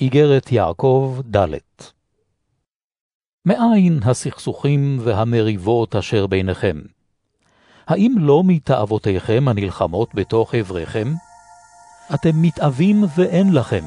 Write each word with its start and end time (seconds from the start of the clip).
איגרת 0.00 0.52
יעקב 0.52 1.18
ד' 1.36 1.46
מאין 3.46 4.00
הסכסוכים 4.04 4.98
והמריבות 5.00 5.96
אשר 5.96 6.26
ביניכם? 6.26 6.80
האם 7.86 8.14
לא 8.18 8.42
מתאוותיכם 8.46 9.48
הנלחמות 9.48 10.14
בתוך 10.14 10.54
אבריכם? 10.54 11.12
אתם 12.14 12.42
מתאווים 12.42 13.04
ואין 13.16 13.52
לכם. 13.52 13.84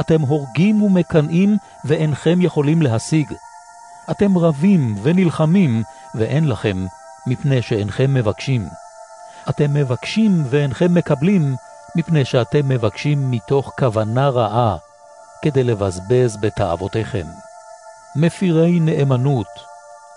אתם 0.00 0.20
הורגים 0.20 0.82
ומקנאים 0.82 1.56
ואינכם 1.84 2.40
יכולים 2.40 2.82
להשיג. 2.82 3.32
אתם 4.10 4.38
רבים 4.38 4.94
ונלחמים 5.02 5.82
ואין 6.14 6.48
לכם, 6.48 6.84
מפני 7.26 7.62
שאינכם 7.62 8.14
מבקשים. 8.14 8.66
אתם 9.48 9.74
מבקשים 9.74 10.42
ואינכם 10.50 10.94
מקבלים, 10.94 11.54
מפני 11.96 12.24
שאתם 12.24 12.68
מבקשים 12.68 13.30
מתוך 13.30 13.72
כוונה 13.78 14.28
רעה, 14.28 14.76
כדי 15.42 15.64
לבזבז 15.64 16.36
בתאוותיכם. 16.40 17.26
מפירי 18.16 18.80
נאמנות, 18.80 19.46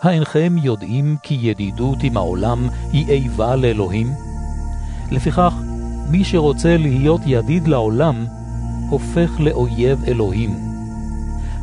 האינכם 0.02 0.55
יודעים 0.57 1.17
כי 1.23 1.38
ידידות 1.41 2.03
עם 2.03 2.17
העולם 2.17 2.70
היא 2.91 3.09
איבה 3.09 3.55
לאלוהים? 3.55 4.13
לפיכך, 5.12 5.53
מי 6.09 6.23
שרוצה 6.23 6.77
להיות 6.77 7.21
ידיד 7.26 7.67
לעולם, 7.67 8.26
הופך 8.89 9.39
לאויב 9.39 10.03
אלוהים. 10.07 10.59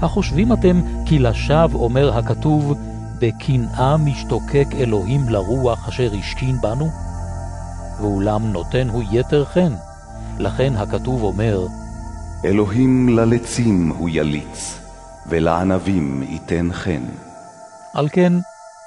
החושבים 0.03 0.53
אתם 0.53 0.81
כי 1.07 1.19
לשווא 1.19 1.81
אומר 1.85 2.19
הכתוב, 2.19 2.75
בקנאה 3.19 3.97
משתוקק 3.97 4.67
אלוהים 4.75 5.29
לרוח 5.29 5.89
אשר 5.89 6.11
השכין 6.19 6.61
בנו? 6.61 6.89
ואולם 8.01 8.53
נותן 8.53 8.89
הוא 8.89 9.03
יתר 9.11 9.45
חן, 9.45 9.73
לכן 10.39 10.77
הכתוב 10.77 11.23
אומר, 11.23 11.67
אלוהים 12.45 13.09
ללצים 13.09 13.93
הוא 13.99 14.09
יליץ, 14.13 14.81
ולענבים 15.27 16.23
ייתן 16.23 16.69
חן. 16.73 17.03
על 17.95 18.09
כן, 18.09 18.33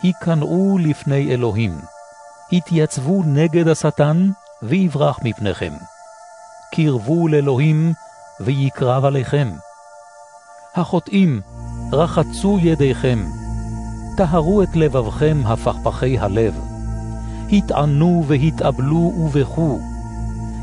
היכנעו 0.03 0.77
לפני 0.81 1.33
אלוהים, 1.33 1.77
התייצבו 2.51 3.23
נגד 3.25 3.67
השטן, 3.67 4.29
ויברח 4.63 5.19
מפניכם. 5.23 5.73
קרבו 6.73 7.27
לאלוהים, 7.27 7.93
ויקרב 8.39 9.05
עליכם. 9.05 9.51
החוטאים, 10.75 11.41
רחצו 11.91 12.57
ידיכם, 12.61 13.25
טהרו 14.17 14.63
את 14.63 14.75
לבבכם 14.75 15.41
הפכפכי 15.45 16.19
הלב. 16.19 16.59
התענו 17.51 18.23
והתאבלו 18.27 19.13
ובכו, 19.17 19.79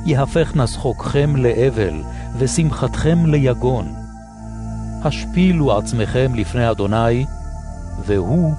יהפך 0.08 0.56
נסחוקכם 0.56 1.36
לאבל, 1.36 2.02
ושמחתכם 2.38 3.26
ליגון. 3.26 3.94
השפילו 5.02 5.78
עצמכם 5.78 6.32
לפני 6.34 6.70
אדוני, 6.70 7.26
והוא 8.06 8.52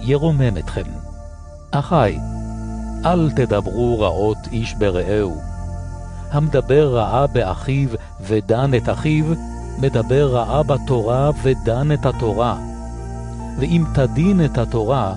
ירומם 0.00 0.56
אתכם. 0.58 0.82
אחי, 1.70 2.18
אל 3.04 3.30
תדברו 3.30 4.00
רעות 4.00 4.38
איש 4.52 4.74
ברעהו. 4.74 5.36
המדבר 6.30 6.96
רעה 6.96 7.26
באחיו 7.26 7.88
ודן 8.20 8.70
את 8.74 8.88
אחיו, 8.88 9.24
מדבר 9.78 10.28
רעה 10.32 10.62
בתורה 10.62 11.30
ודן 11.42 11.92
את 11.92 12.06
התורה. 12.06 12.56
ואם 13.58 13.84
תדין 13.94 14.44
את 14.44 14.58
התורה, 14.58 15.14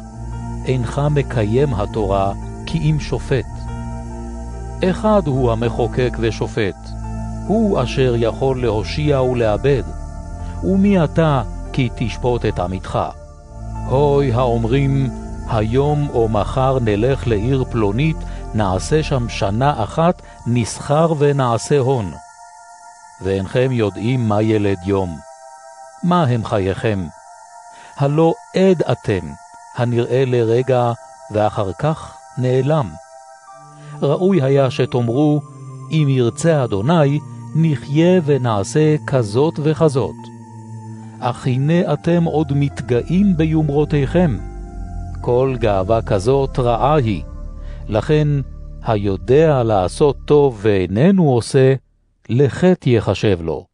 אינך 0.66 1.02
מקיים 1.12 1.74
התורה, 1.74 2.34
כי 2.66 2.78
אם 2.78 3.00
שופט. 3.00 3.61
אחד 4.90 5.22
הוא 5.26 5.52
המחוקק 5.52 6.18
ושופט, 6.20 6.76
הוא 7.48 7.84
אשר 7.84 8.14
יכול 8.18 8.62
להושיע 8.62 9.22
ולאבד. 9.22 9.84
ומי 10.64 11.04
אתה 11.04 11.42
כי 11.74 11.90
תשפוט 11.96 12.46
את 12.46 12.60
עמיתך? 12.60 13.00
הוי 13.86 14.32
האומרים, 14.34 15.10
היום 15.50 16.10
או 16.10 16.30
מחר 16.30 16.78
נלך 16.80 17.28
לעיר 17.28 17.64
פלונית, 17.72 18.18
נעשה 18.54 19.04
שם 19.04 19.30
שנה 19.30 19.84
אחת, 19.84 20.22
נסחר 20.48 21.14
ונעשה 21.18 21.80
הון. 21.80 22.14
ואינכם 23.22 23.72
יודעים 23.72 24.28
מה 24.28 24.42
ילד 24.42 24.78
יום. 24.86 25.18
מה 26.04 26.24
הם 26.24 26.46
חייכם? 26.46 27.08
הלא 27.98 28.34
עד 28.56 28.82
אתם, 28.92 29.34
הנראה 29.76 30.24
לרגע, 30.26 30.92
ואחר 31.32 31.74
כך 31.74 32.18
נעלם. 32.38 33.11
ראוי 34.02 34.42
היה 34.42 34.72
שתאמרו, 34.72 35.42
אם 35.92 36.06
ירצה 36.10 36.64
אדוני, 36.64 37.20
נחיה 37.56 38.22
ונעשה 38.26 38.96
כזאת 39.08 39.60
וכזאת. 39.64 40.16
אך 41.20 41.48
הנה 41.48 41.94
אתם 41.94 42.24
עוד 42.24 42.52
מתגאים 42.56 43.38
ביומרותיכם. 43.38 44.38
כל 45.22 45.56
גאווה 45.60 46.02
כזאת 46.02 46.60
רעה 46.60 46.96
היא, 46.96 47.24
לכן 47.90 48.28
היודע 48.84 49.64
לעשות 49.64 50.18
טוב 50.26 50.60
ואיננו 50.62 51.30
עושה, 51.30 51.74
לחטא 52.30 52.90
יחשב 52.90 53.40
לו. 53.42 53.71